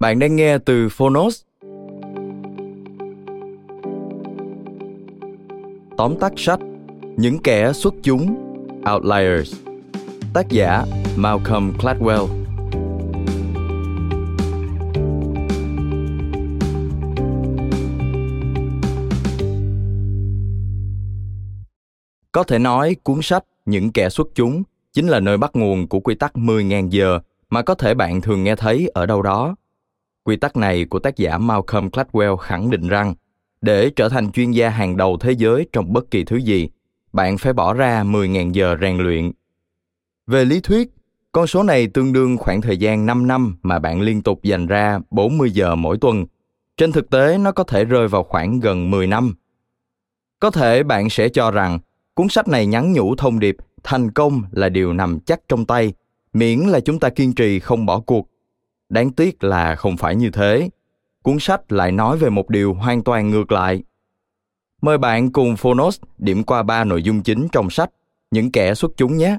Bạn 0.00 0.18
đang 0.18 0.36
nghe 0.36 0.58
từ 0.58 0.88
Phonos. 0.88 1.42
Tóm 5.96 6.14
tắt 6.20 6.32
sách, 6.36 6.60
Những 7.16 7.38
kẻ 7.38 7.72
xuất 7.72 7.94
chúng, 8.02 8.36
Outliers. 8.94 9.54
Tác 10.34 10.48
giả, 10.48 10.84
Malcolm 11.16 11.72
Gladwell. 11.78 12.26
Có 22.32 22.42
thể 22.42 22.58
nói, 22.58 22.96
cuốn 23.02 23.18
sách 23.22 23.44
Những 23.66 23.92
kẻ 23.92 24.08
xuất 24.08 24.28
chúng 24.34 24.62
chính 24.92 25.08
là 25.08 25.20
nơi 25.20 25.36
bắt 25.36 25.50
nguồn 25.54 25.88
của 25.88 26.00
quy 26.00 26.14
tắc 26.14 26.32
10.000 26.34 26.88
giờ 26.88 27.20
mà 27.50 27.62
có 27.62 27.74
thể 27.74 27.94
bạn 27.94 28.20
thường 28.20 28.44
nghe 28.44 28.56
thấy 28.56 28.90
ở 28.94 29.06
đâu 29.06 29.22
đó. 29.22 29.56
Quy 30.24 30.36
tắc 30.36 30.56
này 30.56 30.84
của 30.84 30.98
tác 30.98 31.16
giả 31.16 31.38
Malcolm 31.38 31.88
Gladwell 31.88 32.36
khẳng 32.36 32.70
định 32.70 32.88
rằng 32.88 33.14
để 33.60 33.90
trở 33.90 34.08
thành 34.08 34.32
chuyên 34.32 34.50
gia 34.50 34.68
hàng 34.68 34.96
đầu 34.96 35.16
thế 35.20 35.32
giới 35.32 35.68
trong 35.72 35.92
bất 35.92 36.10
kỳ 36.10 36.24
thứ 36.24 36.36
gì, 36.36 36.68
bạn 37.12 37.38
phải 37.38 37.52
bỏ 37.52 37.74
ra 37.74 38.04
10.000 38.04 38.52
giờ 38.52 38.76
rèn 38.80 38.98
luyện. 38.98 39.32
Về 40.26 40.44
lý 40.44 40.60
thuyết, 40.60 40.88
con 41.32 41.46
số 41.46 41.62
này 41.62 41.86
tương 41.86 42.12
đương 42.12 42.36
khoảng 42.36 42.60
thời 42.60 42.76
gian 42.76 43.06
5 43.06 43.26
năm 43.26 43.56
mà 43.62 43.78
bạn 43.78 44.00
liên 44.00 44.22
tục 44.22 44.42
dành 44.42 44.66
ra 44.66 44.98
40 45.10 45.50
giờ 45.50 45.74
mỗi 45.74 45.98
tuần. 46.00 46.26
Trên 46.76 46.92
thực 46.92 47.10
tế, 47.10 47.38
nó 47.38 47.52
có 47.52 47.64
thể 47.64 47.84
rơi 47.84 48.08
vào 48.08 48.22
khoảng 48.22 48.60
gần 48.60 48.90
10 48.90 49.06
năm. 49.06 49.34
Có 50.40 50.50
thể 50.50 50.82
bạn 50.82 51.10
sẽ 51.10 51.28
cho 51.28 51.50
rằng 51.50 51.78
cuốn 52.14 52.28
sách 52.28 52.48
này 52.48 52.66
nhắn 52.66 52.92
nhủ 52.92 53.14
thông 53.16 53.38
điệp 53.38 53.56
thành 53.82 54.10
công 54.10 54.42
là 54.50 54.68
điều 54.68 54.92
nằm 54.92 55.20
chắc 55.20 55.40
trong 55.48 55.64
tay, 55.64 55.92
miễn 56.32 56.58
là 56.58 56.80
chúng 56.80 56.98
ta 56.98 57.08
kiên 57.08 57.32
trì 57.32 57.58
không 57.58 57.86
bỏ 57.86 58.00
cuộc 58.00 58.29
Đáng 58.90 59.12
tiếc 59.12 59.44
là 59.44 59.76
không 59.76 59.96
phải 59.96 60.16
như 60.16 60.30
thế. 60.30 60.70
Cuốn 61.22 61.36
sách 61.40 61.72
lại 61.72 61.92
nói 61.92 62.18
về 62.18 62.30
một 62.30 62.48
điều 62.50 62.74
hoàn 62.74 63.04
toàn 63.04 63.30
ngược 63.30 63.52
lại. 63.52 63.82
Mời 64.82 64.98
bạn 64.98 65.32
cùng 65.32 65.56
Phonos 65.56 66.00
điểm 66.18 66.44
qua 66.44 66.62
ba 66.62 66.84
nội 66.84 67.02
dung 67.02 67.22
chính 67.22 67.48
trong 67.52 67.70
sách, 67.70 67.90
những 68.30 68.52
kẻ 68.52 68.74
xuất 68.74 68.90
chúng 68.96 69.16
nhé. 69.16 69.38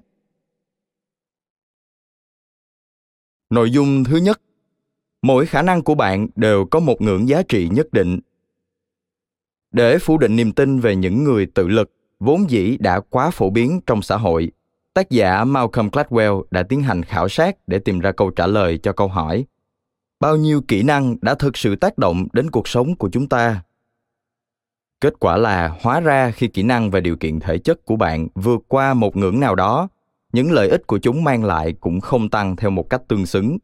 Nội 3.50 3.72
dung 3.72 4.04
thứ 4.04 4.18
nhất, 4.18 4.42
mỗi 5.22 5.46
khả 5.46 5.62
năng 5.62 5.82
của 5.82 5.96
bạn 5.96 6.28
đều 6.36 6.66
có 6.66 6.80
một 6.80 7.02
ngưỡng 7.02 7.28
giá 7.28 7.42
trị 7.44 7.70
nhất 7.72 7.88
định. 7.92 8.20
Để 9.72 9.98
phủ 9.98 10.18
định 10.18 10.36
niềm 10.36 10.52
tin 10.52 10.80
về 10.80 10.96
những 10.96 11.24
người 11.24 11.46
tự 11.46 11.68
lực 11.68 11.92
vốn 12.20 12.50
dĩ 12.50 12.78
đã 12.78 13.00
quá 13.00 13.30
phổ 13.32 13.50
biến 13.50 13.82
trong 13.86 14.02
xã 14.02 14.18
hội 14.18 14.52
tác 14.94 15.10
giả 15.10 15.44
Malcolm 15.44 15.90
Gladwell 15.90 16.44
đã 16.52 16.64
tiến 16.64 16.84
hành 16.84 17.04
khảo 17.04 17.30
sát 17.30 17.58
để 17.68 17.80
tìm 17.80 18.00
ra 18.00 18.12
câu 18.12 18.30
trả 18.30 18.48
lời 18.48 18.78
cho 18.78 18.94
câu 18.94 19.08
hỏi, 19.08 19.46
bao 20.20 20.36
nhiêu 20.36 20.62
kỹ 20.68 20.84
năng 20.84 21.16
đã 21.22 21.36
thực 21.36 21.58
sự 21.58 21.76
tác 21.76 21.98
động 21.98 22.28
đến 22.34 22.52
cuộc 22.52 22.68
sống 22.68 22.96
của 22.96 23.10
chúng 23.10 23.30
ta? 23.30 23.64
Kết 25.02 25.14
quả 25.20 25.38
là 25.38 25.78
hóa 25.82 26.00
ra 26.00 26.32
khi 26.32 26.48
kỹ 26.48 26.64
năng 26.64 26.92
và 26.92 27.00
điều 27.00 27.16
kiện 27.16 27.40
thể 27.40 27.58
chất 27.58 27.86
của 27.86 27.96
bạn 27.96 28.28
vượt 28.36 28.62
qua 28.68 28.94
một 28.94 29.16
ngưỡng 29.16 29.40
nào 29.40 29.56
đó, 29.56 29.88
những 30.34 30.52
lợi 30.52 30.70
ích 30.70 30.88
của 30.88 31.00
chúng 31.00 31.24
mang 31.24 31.44
lại 31.44 31.74
cũng 31.80 32.02
không 32.02 32.30
tăng 32.30 32.56
theo 32.56 32.70
một 32.70 32.90
cách 32.90 33.02
tương 33.08 33.26
xứng. 33.26 33.58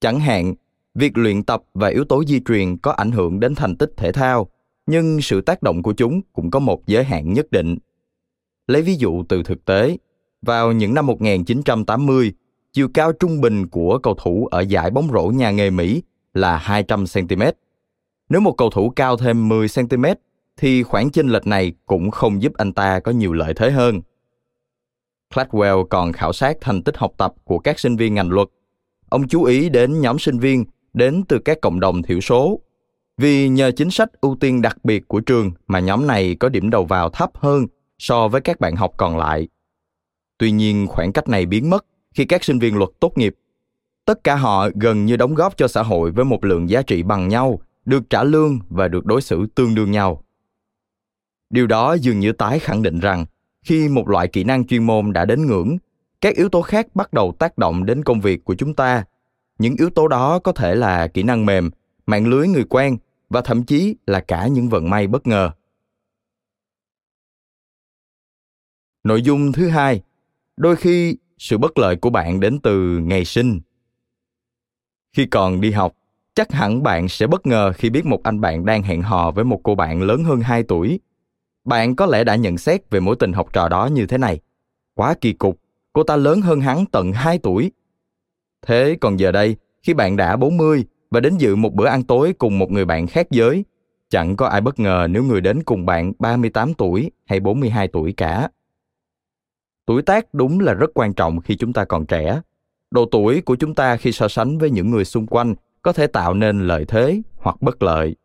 Chẳng 0.00 0.20
hạn, 0.20 0.54
việc 0.94 1.18
luyện 1.18 1.42
tập 1.42 1.62
và 1.74 1.88
yếu 1.88 2.04
tố 2.04 2.24
di 2.24 2.40
truyền 2.40 2.78
có 2.78 2.92
ảnh 2.92 3.10
hưởng 3.10 3.40
đến 3.40 3.54
thành 3.54 3.76
tích 3.76 3.90
thể 3.96 4.12
thao, 4.12 4.48
nhưng 4.86 5.20
sự 5.22 5.40
tác 5.40 5.62
động 5.62 5.82
của 5.82 5.92
chúng 5.92 6.20
cũng 6.32 6.50
có 6.50 6.58
một 6.58 6.86
giới 6.86 7.04
hạn 7.04 7.32
nhất 7.32 7.46
định. 7.50 7.78
Lấy 8.66 8.82
ví 8.82 8.94
dụ 8.94 9.22
từ 9.28 9.42
thực 9.42 9.64
tế, 9.64 9.96
vào 10.42 10.72
những 10.72 10.94
năm 10.94 11.06
1980, 11.06 12.32
chiều 12.72 12.88
cao 12.94 13.12
trung 13.12 13.40
bình 13.40 13.68
của 13.68 13.98
cầu 13.98 14.14
thủ 14.14 14.46
ở 14.50 14.60
giải 14.60 14.90
bóng 14.90 15.08
rổ 15.12 15.26
nhà 15.26 15.50
nghề 15.50 15.70
Mỹ 15.70 16.02
là 16.34 16.56
200 16.56 17.04
cm. 17.14 17.42
Nếu 18.28 18.40
một 18.40 18.52
cầu 18.52 18.70
thủ 18.70 18.90
cao 18.96 19.16
thêm 19.16 19.48
10 19.48 19.66
cm 19.74 20.04
thì 20.56 20.82
khoảng 20.82 21.10
chênh 21.10 21.28
lệch 21.28 21.46
này 21.46 21.72
cũng 21.86 22.10
không 22.10 22.42
giúp 22.42 22.52
anh 22.54 22.72
ta 22.72 23.00
có 23.00 23.12
nhiều 23.12 23.32
lợi 23.32 23.54
thế 23.54 23.70
hơn. 23.70 24.00
Cladwell 25.34 25.84
còn 25.84 26.12
khảo 26.12 26.32
sát 26.32 26.56
thành 26.60 26.82
tích 26.82 26.96
học 26.96 27.12
tập 27.16 27.34
của 27.44 27.58
các 27.58 27.78
sinh 27.78 27.96
viên 27.96 28.14
ngành 28.14 28.30
luật. 28.30 28.48
Ông 29.08 29.28
chú 29.28 29.44
ý 29.44 29.68
đến 29.68 30.00
nhóm 30.00 30.18
sinh 30.18 30.38
viên 30.38 30.64
đến 30.92 31.22
từ 31.28 31.38
các 31.38 31.60
cộng 31.62 31.80
đồng 31.80 32.02
thiểu 32.02 32.20
số. 32.20 32.60
Vì 33.18 33.48
nhờ 33.48 33.70
chính 33.70 33.90
sách 33.90 34.20
ưu 34.20 34.36
tiên 34.40 34.62
đặc 34.62 34.84
biệt 34.84 35.08
của 35.08 35.20
trường 35.20 35.52
mà 35.66 35.80
nhóm 35.80 36.06
này 36.06 36.36
có 36.40 36.48
điểm 36.48 36.70
đầu 36.70 36.84
vào 36.84 37.10
thấp 37.10 37.30
hơn 37.34 37.66
so 37.98 38.28
với 38.28 38.40
các 38.40 38.60
bạn 38.60 38.76
học 38.76 38.92
còn 38.96 39.16
lại. 39.18 39.48
Tuy 40.38 40.50
nhiên, 40.50 40.86
khoảng 40.86 41.12
cách 41.12 41.28
này 41.28 41.46
biến 41.46 41.70
mất 41.70 41.86
khi 42.14 42.24
các 42.24 42.44
sinh 42.44 42.58
viên 42.58 42.76
luật 42.76 42.90
tốt 43.00 43.18
nghiệp. 43.18 43.34
Tất 44.04 44.24
cả 44.24 44.36
họ 44.36 44.68
gần 44.74 45.06
như 45.06 45.16
đóng 45.16 45.34
góp 45.34 45.56
cho 45.56 45.68
xã 45.68 45.82
hội 45.82 46.10
với 46.10 46.24
một 46.24 46.44
lượng 46.44 46.70
giá 46.70 46.82
trị 46.82 47.02
bằng 47.02 47.28
nhau, 47.28 47.60
được 47.84 48.10
trả 48.10 48.24
lương 48.24 48.58
và 48.68 48.88
được 48.88 49.06
đối 49.06 49.22
xử 49.22 49.46
tương 49.54 49.74
đương 49.74 49.90
nhau. 49.90 50.24
Điều 51.50 51.66
đó 51.66 51.92
dường 51.94 52.20
như 52.20 52.32
tái 52.32 52.58
khẳng 52.58 52.82
định 52.82 53.00
rằng 53.00 53.24
khi 53.62 53.88
một 53.88 54.08
loại 54.08 54.28
kỹ 54.28 54.44
năng 54.44 54.66
chuyên 54.66 54.84
môn 54.84 55.12
đã 55.12 55.24
đến 55.24 55.46
ngưỡng, 55.46 55.76
các 56.20 56.36
yếu 56.36 56.48
tố 56.48 56.62
khác 56.62 56.86
bắt 56.94 57.12
đầu 57.12 57.34
tác 57.38 57.58
động 57.58 57.84
đến 57.84 58.04
công 58.04 58.20
việc 58.20 58.44
của 58.44 58.54
chúng 58.54 58.74
ta. 58.74 59.04
Những 59.58 59.74
yếu 59.78 59.90
tố 59.90 60.08
đó 60.08 60.38
có 60.38 60.52
thể 60.52 60.74
là 60.74 61.06
kỹ 61.06 61.22
năng 61.22 61.46
mềm, 61.46 61.70
mạng 62.06 62.26
lưới 62.26 62.48
người 62.48 62.64
quen 62.64 62.96
và 63.28 63.40
thậm 63.40 63.64
chí 63.64 63.96
là 64.06 64.20
cả 64.20 64.46
những 64.46 64.68
vận 64.68 64.90
may 64.90 65.06
bất 65.06 65.26
ngờ. 65.26 65.50
Nội 69.04 69.22
dung 69.22 69.52
thứ 69.52 69.68
hai, 69.68 70.00
đôi 70.56 70.76
khi 70.76 71.16
sự 71.38 71.58
bất 71.58 71.78
lợi 71.78 71.96
của 71.96 72.10
bạn 72.10 72.40
đến 72.40 72.58
từ 72.62 72.98
ngày 72.98 73.24
sinh. 73.24 73.60
Khi 75.12 75.26
còn 75.26 75.60
đi 75.60 75.70
học, 75.70 75.92
chắc 76.34 76.52
hẳn 76.52 76.82
bạn 76.82 77.08
sẽ 77.08 77.26
bất 77.26 77.46
ngờ 77.46 77.72
khi 77.72 77.90
biết 77.90 78.06
một 78.06 78.22
anh 78.22 78.40
bạn 78.40 78.64
đang 78.64 78.82
hẹn 78.82 79.02
hò 79.02 79.30
với 79.30 79.44
một 79.44 79.60
cô 79.62 79.74
bạn 79.74 80.02
lớn 80.02 80.24
hơn 80.24 80.40
2 80.40 80.62
tuổi. 80.62 81.00
Bạn 81.64 81.96
có 81.96 82.06
lẽ 82.06 82.24
đã 82.24 82.36
nhận 82.36 82.58
xét 82.58 82.90
về 82.90 83.00
mối 83.00 83.16
tình 83.18 83.32
học 83.32 83.52
trò 83.52 83.68
đó 83.68 83.86
như 83.86 84.06
thế 84.06 84.18
này. 84.18 84.40
Quá 84.94 85.14
kỳ 85.20 85.32
cục, 85.32 85.60
cô 85.92 86.02
ta 86.02 86.16
lớn 86.16 86.40
hơn 86.40 86.60
hắn 86.60 86.86
tận 86.86 87.12
2 87.12 87.38
tuổi. 87.38 87.72
Thế 88.66 88.96
còn 89.00 89.18
giờ 89.18 89.32
đây, 89.32 89.56
khi 89.82 89.94
bạn 89.94 90.16
đã 90.16 90.36
40 90.36 90.84
và 91.10 91.20
đến 91.20 91.36
dự 91.36 91.56
một 91.56 91.74
bữa 91.74 91.86
ăn 91.86 92.02
tối 92.02 92.34
cùng 92.38 92.58
một 92.58 92.70
người 92.70 92.84
bạn 92.84 93.06
khác 93.06 93.26
giới, 93.30 93.64
chẳng 94.10 94.36
có 94.36 94.46
ai 94.46 94.60
bất 94.60 94.80
ngờ 94.80 95.06
nếu 95.10 95.24
người 95.24 95.40
đến 95.40 95.62
cùng 95.62 95.86
bạn 95.86 96.12
38 96.18 96.74
tuổi 96.74 97.10
hay 97.24 97.40
42 97.40 97.88
tuổi 97.88 98.12
cả. 98.12 98.48
Tuổi 99.86 100.02
tác 100.02 100.34
đúng 100.34 100.60
là 100.60 100.74
rất 100.74 100.90
quan 100.94 101.14
trọng 101.14 101.40
khi 101.40 101.56
chúng 101.56 101.72
ta 101.72 101.84
còn 101.84 102.06
trẻ. 102.06 102.40
Độ 102.90 103.08
tuổi 103.10 103.40
của 103.40 103.56
chúng 103.56 103.74
ta 103.74 103.96
khi 103.96 104.12
so 104.12 104.28
sánh 104.28 104.58
với 104.58 104.70
những 104.70 104.90
người 104.90 105.04
xung 105.04 105.26
quanh 105.26 105.54
có 105.82 105.92
thể 105.92 106.06
tạo 106.06 106.34
nên 106.34 106.66
lợi 106.66 106.84
thế 106.88 107.22
hoặc 107.36 107.62
bất 107.62 107.82
lợi. 107.82 108.16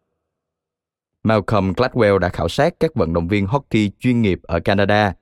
Malcolm 1.24 1.72
Gladwell 1.72 2.18
đã 2.18 2.30
khảo 2.30 2.50
sát 2.50 2.74
các 2.80 2.96
vận 2.96 3.14
động 3.14 3.28
viên 3.28 3.48
hockey 3.48 3.92
chuyên 4.00 4.22
nghiệp 4.22 4.40
ở 4.44 4.60
Canada, 4.60 5.14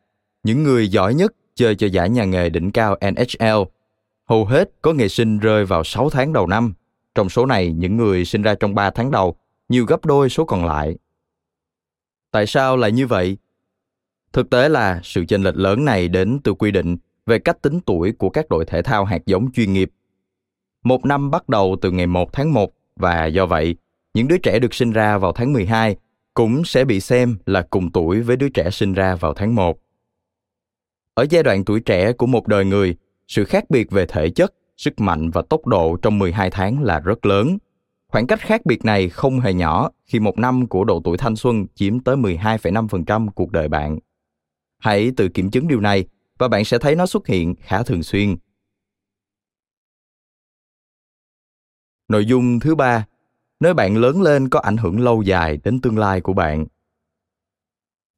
những 0.44 0.64
người 0.64 0.88
giỏi 0.88 1.14
nhất 1.14 1.34
chơi 1.56 1.76
cho 1.76 1.88
giải 1.88 2.10
nhà 2.10 2.26
nghề 2.26 2.50
đỉnh 2.50 2.72
cao 2.72 2.98
NHL. 3.02 3.62
Hầu 4.30 4.46
hết 4.46 4.72
có 4.82 4.94
ngày 4.94 5.10
sinh 5.10 5.40
rơi 5.40 5.66
vào 5.66 5.84
6 5.84 6.10
tháng 6.10 6.34
đầu 6.34 6.48
năm, 6.48 6.74
Trong 7.16 7.30
số 7.30 7.46
này, 7.46 7.72
những 7.72 7.98
người 7.98 8.26
sinh 8.26 8.42
ra 8.42 8.56
trong 8.56 8.76
3 8.76 8.90
tháng 8.90 9.12
đầu 9.12 9.36
nhiều 9.70 9.86
gấp 9.86 10.06
đôi 10.06 10.30
số 10.30 10.46
còn 10.46 10.66
lại. 10.66 10.96
Tại 12.32 12.48
sao 12.48 12.78
lại 12.78 12.92
như 12.92 13.08
vậy? 13.08 13.38
Thực 14.34 14.50
tế 14.50 14.70
là 14.70 15.00
sự 15.04 15.26
chênh 15.26 15.44
lệch 15.44 15.56
lớn 15.56 15.86
này 15.86 16.08
đến 16.08 16.40
từ 16.44 16.54
quy 16.54 16.72
định 16.72 16.98
về 17.26 17.40
cách 17.40 17.62
tính 17.62 17.80
tuổi 17.86 18.12
của 18.12 18.30
các 18.30 18.50
đội 18.50 18.66
thể 18.66 18.82
thao 18.82 19.06
hạt 19.06 19.26
giống 19.26 19.52
chuyên 19.52 19.74
nghiệp. 19.74 19.92
Một 20.84 21.06
năm 21.06 21.32
bắt 21.32 21.50
đầu 21.50 21.76
từ 21.82 21.92
ngày 21.92 22.08
1 22.08 22.34
tháng 22.34 22.54
1 22.54 22.74
và 22.96 23.26
do 23.26 23.46
vậy, 23.46 23.76
những 24.14 24.28
đứa 24.28 24.38
trẻ 24.38 24.60
được 24.60 24.74
sinh 24.74 24.92
ra 24.92 25.18
vào 25.18 25.32
tháng 25.32 25.54
12 25.54 25.96
cũng 26.34 26.66
sẽ 26.66 26.86
bị 26.86 27.00
xem 27.00 27.38
là 27.46 27.62
cùng 27.62 27.92
tuổi 27.92 28.22
với 28.22 28.36
đứa 28.36 28.50
trẻ 28.50 28.70
sinh 28.72 28.94
ra 28.94 29.16
vào 29.16 29.34
tháng 29.34 29.56
1. 29.56 29.80
Ở 31.14 31.26
giai 31.30 31.44
đoạn 31.44 31.66
tuổi 31.66 31.80
trẻ 31.80 32.12
của 32.12 32.28
một 32.28 32.48
đời 32.48 32.66
người, 32.66 32.96
sự 33.28 33.46
khác 33.46 33.70
biệt 33.70 33.92
về 33.92 34.06
thể 34.06 34.30
chất, 34.30 34.54
sức 34.78 35.00
mạnh 35.00 35.30
và 35.30 35.42
tốc 35.50 35.66
độ 35.66 35.98
trong 36.02 36.20
12 36.20 36.50
tháng 36.50 36.84
là 36.84 37.00
rất 37.00 37.26
lớn. 37.26 37.58
Khoảng 38.08 38.28
cách 38.28 38.40
khác 38.40 38.66
biệt 38.66 38.86
này 38.86 39.10
không 39.10 39.40
hề 39.40 39.54
nhỏ 39.54 39.90
khi 40.06 40.20
một 40.20 40.38
năm 40.38 40.68
của 40.68 40.84
độ 40.84 41.02
tuổi 41.04 41.18
thanh 41.18 41.36
xuân 41.36 41.66
chiếm 41.76 42.00
tới 42.00 42.16
12,5% 42.16 43.30
cuộc 43.36 43.52
đời 43.52 43.68
bạn. 43.68 44.00
Hãy 44.78 45.12
tự 45.18 45.30
kiểm 45.30 45.52
chứng 45.52 45.68
điều 45.68 45.80
này 45.80 46.06
và 46.38 46.48
bạn 46.48 46.66
sẽ 46.66 46.78
thấy 46.78 46.96
nó 46.96 47.06
xuất 47.06 47.28
hiện 47.28 47.56
khá 47.62 47.84
thường 47.84 48.04
xuyên. 48.04 48.36
Nội 52.08 52.26
dung 52.26 52.60
thứ 52.60 52.76
ba, 52.76 53.06
nơi 53.60 53.74
bạn 53.74 53.98
lớn 53.98 54.22
lên 54.22 54.50
có 54.50 54.60
ảnh 54.60 54.78
hưởng 54.78 55.00
lâu 55.00 55.22
dài 55.22 55.60
đến 55.64 55.82
tương 55.82 55.98
lai 55.98 56.22
của 56.22 56.34
bạn. 56.34 56.66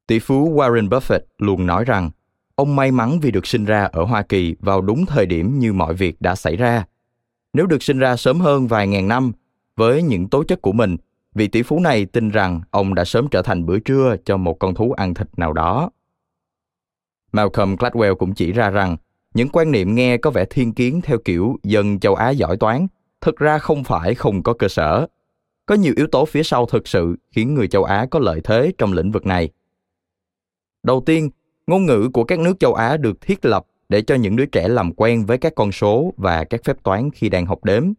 Tỷ 0.06 0.18
phú 0.18 0.54
Warren 0.54 0.88
Buffett 0.88 1.20
luôn 1.38 1.66
nói 1.66 1.84
rằng 1.84 2.10
ông 2.54 2.76
may 2.76 2.90
mắn 2.90 3.20
vì 3.20 3.30
được 3.30 3.46
sinh 3.46 3.64
ra 3.64 3.84
ở 3.84 4.04
Hoa 4.04 4.22
Kỳ 4.22 4.56
vào 4.60 4.80
đúng 4.80 5.06
thời 5.06 5.26
điểm 5.26 5.58
như 5.58 5.72
mọi 5.72 5.94
việc 5.94 6.20
đã 6.20 6.34
xảy 6.34 6.56
ra. 6.56 6.84
Nếu 7.52 7.66
được 7.66 7.82
sinh 7.82 7.98
ra 7.98 8.16
sớm 8.16 8.40
hơn 8.40 8.66
vài 8.66 8.86
ngàn 8.86 9.08
năm, 9.08 9.32
với 9.76 10.02
những 10.02 10.28
tố 10.28 10.44
chất 10.44 10.62
của 10.62 10.72
mình, 10.72 10.96
vị 11.34 11.48
tỷ 11.48 11.62
phú 11.62 11.80
này 11.80 12.06
tin 12.06 12.30
rằng 12.30 12.60
ông 12.70 12.94
đã 12.94 13.04
sớm 13.04 13.28
trở 13.30 13.42
thành 13.42 13.66
bữa 13.66 13.78
trưa 13.78 14.16
cho 14.24 14.36
một 14.36 14.58
con 14.58 14.74
thú 14.74 14.92
ăn 14.92 15.14
thịt 15.14 15.28
nào 15.36 15.52
đó. 15.52 15.90
Malcolm 17.32 17.74
Gladwell 17.74 18.14
cũng 18.14 18.34
chỉ 18.34 18.52
ra 18.52 18.70
rằng 18.70 18.96
những 19.34 19.48
quan 19.48 19.72
niệm 19.72 19.94
nghe 19.94 20.16
có 20.16 20.30
vẻ 20.30 20.44
thiên 20.44 20.72
kiến 20.72 21.00
theo 21.02 21.18
kiểu 21.24 21.56
dân 21.62 22.00
châu 22.00 22.14
Á 22.14 22.30
giỏi 22.30 22.56
toán 22.56 22.86
thực 23.20 23.36
ra 23.36 23.58
không 23.58 23.84
phải 23.84 24.14
không 24.14 24.42
có 24.42 24.52
cơ 24.52 24.68
sở. 24.68 25.06
Có 25.66 25.74
nhiều 25.74 25.94
yếu 25.96 26.06
tố 26.06 26.24
phía 26.24 26.42
sau 26.42 26.66
thực 26.66 26.88
sự 26.88 27.16
khiến 27.30 27.54
người 27.54 27.68
châu 27.68 27.84
Á 27.84 28.06
có 28.10 28.18
lợi 28.18 28.40
thế 28.44 28.72
trong 28.78 28.92
lĩnh 28.92 29.10
vực 29.10 29.26
này. 29.26 29.48
Đầu 30.82 31.02
tiên, 31.06 31.30
ngôn 31.66 31.86
ngữ 31.86 32.10
của 32.12 32.24
các 32.24 32.38
nước 32.38 32.60
châu 32.60 32.74
Á 32.74 32.96
được 32.96 33.20
thiết 33.20 33.44
lập 33.44 33.66
để 33.88 34.02
cho 34.02 34.14
những 34.14 34.36
đứa 34.36 34.46
trẻ 34.46 34.68
làm 34.68 34.92
quen 34.92 35.26
với 35.26 35.38
các 35.38 35.54
con 35.54 35.72
số 35.72 36.14
và 36.16 36.44
các 36.44 36.60
phép 36.64 36.76
toán 36.82 37.10
khi 37.10 37.28
đang 37.28 37.46
học 37.46 37.64
đếm. 37.64 37.92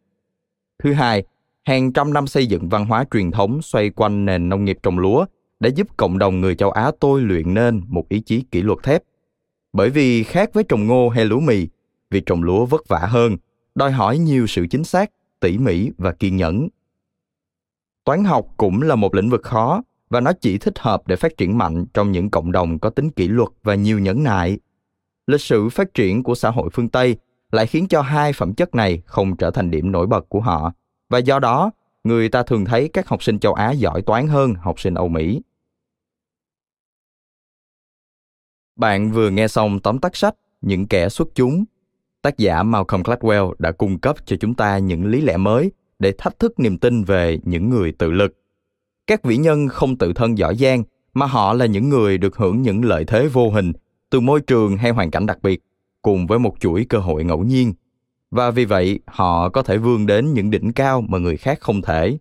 Thứ 0.83 0.93
hai, 0.93 1.23
hàng 1.63 1.93
trăm 1.93 2.13
năm 2.13 2.27
xây 2.27 2.47
dựng 2.47 2.69
văn 2.69 2.85
hóa 2.85 3.05
truyền 3.11 3.31
thống 3.31 3.61
xoay 3.61 3.89
quanh 3.89 4.25
nền 4.25 4.49
nông 4.49 4.65
nghiệp 4.65 4.77
trồng 4.83 4.99
lúa 4.99 5.25
đã 5.59 5.69
giúp 5.69 5.87
cộng 5.97 6.17
đồng 6.17 6.41
người 6.41 6.55
châu 6.55 6.71
Á 6.71 6.91
tôi 6.99 7.21
luyện 7.21 7.53
nên 7.53 7.81
một 7.87 8.09
ý 8.09 8.19
chí 8.19 8.41
kỷ 8.51 8.61
luật 8.61 8.79
thép. 8.83 9.03
Bởi 9.73 9.89
vì 9.89 10.23
khác 10.23 10.49
với 10.53 10.63
trồng 10.63 10.87
ngô 10.87 11.09
hay 11.09 11.25
lúa 11.25 11.39
mì, 11.39 11.67
việc 12.09 12.25
trồng 12.25 12.43
lúa 12.43 12.65
vất 12.65 12.87
vả 12.87 12.99
hơn, 12.99 13.37
đòi 13.75 13.91
hỏi 13.91 14.17
nhiều 14.17 14.47
sự 14.47 14.67
chính 14.69 14.83
xác, 14.83 15.11
tỉ 15.39 15.57
mỉ 15.57 15.91
và 15.97 16.11
kiên 16.11 16.35
nhẫn. 16.35 16.67
Toán 18.03 18.23
học 18.23 18.47
cũng 18.57 18.81
là 18.81 18.95
một 18.95 19.15
lĩnh 19.15 19.29
vực 19.29 19.43
khó 19.43 19.81
và 20.09 20.21
nó 20.21 20.31
chỉ 20.41 20.57
thích 20.57 20.79
hợp 20.79 21.07
để 21.07 21.15
phát 21.15 21.37
triển 21.37 21.57
mạnh 21.57 21.85
trong 21.93 22.11
những 22.11 22.29
cộng 22.29 22.51
đồng 22.51 22.79
có 22.79 22.89
tính 22.89 23.09
kỷ 23.09 23.27
luật 23.27 23.49
và 23.63 23.75
nhiều 23.75 23.99
nhẫn 23.99 24.23
nại. 24.23 24.59
Lịch 25.27 25.41
sử 25.41 25.69
phát 25.69 25.93
triển 25.93 26.23
của 26.23 26.35
xã 26.35 26.49
hội 26.49 26.69
phương 26.73 26.89
Tây 26.89 27.17
lại 27.51 27.67
khiến 27.67 27.87
cho 27.87 28.01
hai 28.01 28.33
phẩm 28.33 28.53
chất 28.53 28.75
này 28.75 29.01
không 29.05 29.37
trở 29.37 29.51
thành 29.51 29.71
điểm 29.71 29.91
nổi 29.91 30.07
bật 30.07 30.29
của 30.29 30.39
họ 30.41 30.73
và 31.09 31.17
do 31.17 31.39
đó 31.39 31.71
người 32.03 32.29
ta 32.29 32.43
thường 32.43 32.65
thấy 32.65 32.89
các 32.93 33.07
học 33.07 33.23
sinh 33.23 33.39
châu 33.39 33.53
Á 33.53 33.71
giỏi 33.71 34.01
toán 34.01 34.27
hơn 34.27 34.53
học 34.53 34.79
sinh 34.79 34.93
Âu 34.93 35.07
Mỹ. 35.07 35.41
Bạn 38.75 39.11
vừa 39.11 39.29
nghe 39.29 39.47
xong 39.47 39.79
tóm 39.79 39.99
tắt 39.99 40.15
sách 40.15 40.35
Những 40.61 40.87
kẻ 40.87 41.09
xuất 41.09 41.27
chúng. 41.35 41.63
Tác 42.21 42.37
giả 42.37 42.63
Malcolm 42.63 43.01
Gladwell 43.01 43.53
đã 43.59 43.71
cung 43.71 43.99
cấp 43.99 44.15
cho 44.25 44.35
chúng 44.39 44.53
ta 44.53 44.77
những 44.77 45.05
lý 45.05 45.21
lẽ 45.21 45.37
mới 45.37 45.71
để 45.99 46.13
thách 46.17 46.39
thức 46.39 46.59
niềm 46.59 46.77
tin 46.77 47.03
về 47.03 47.39
những 47.43 47.69
người 47.69 47.91
tự 47.91 48.11
lực. 48.11 48.37
Các 49.07 49.23
vĩ 49.23 49.37
nhân 49.37 49.67
không 49.67 49.97
tự 49.97 50.13
thân 50.13 50.37
giỏi 50.37 50.55
giang, 50.55 50.83
mà 51.13 51.25
họ 51.25 51.53
là 51.53 51.65
những 51.65 51.89
người 51.89 52.17
được 52.17 52.35
hưởng 52.35 52.61
những 52.61 52.85
lợi 52.85 53.05
thế 53.05 53.27
vô 53.27 53.49
hình 53.49 53.73
từ 54.09 54.19
môi 54.19 54.41
trường 54.41 54.77
hay 54.77 54.91
hoàn 54.91 55.11
cảnh 55.11 55.25
đặc 55.25 55.37
biệt, 55.41 55.61
cùng 56.01 56.27
với 56.27 56.39
một 56.39 56.55
chuỗi 56.59 56.85
cơ 56.89 56.97
hội 56.97 57.23
ngẫu 57.23 57.43
nhiên. 57.43 57.73
Và 58.31 58.51
vì 58.51 58.65
vậy, 58.65 58.99
họ 59.05 59.49
có 59.49 59.63
thể 59.63 59.77
vươn 59.77 60.05
đến 60.05 60.33
những 60.33 60.51
đỉnh 60.51 60.73
cao 60.73 61.01
mà 61.01 61.17
người 61.17 61.37
khác 61.37 61.59
không 61.61 61.81
thể. 61.81 62.17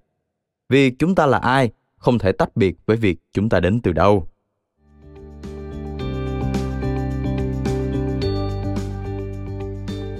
Việc 0.68 0.94
chúng 0.98 1.14
ta 1.14 1.26
là 1.26 1.38
ai 1.38 1.70
không 1.96 2.18
thể 2.18 2.32
tách 2.32 2.56
biệt 2.56 2.76
với 2.86 2.96
việc 2.96 3.18
chúng 3.32 3.48
ta 3.48 3.60
đến 3.60 3.80
từ 3.80 3.92
đâu. 3.92 4.29